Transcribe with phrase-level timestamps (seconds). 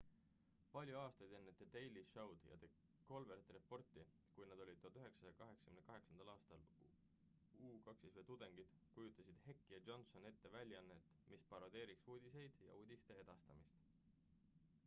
[0.75, 2.69] palju aastaid enne the daily show'd ja the
[3.09, 4.05] colbert reporti
[4.37, 12.11] kui nad olid 1988 aastal uw tudengid kujutasid heck ja johnson ette väljaannet mis parodeeriks
[12.17, 13.89] uudiseid ja uudiste edastamist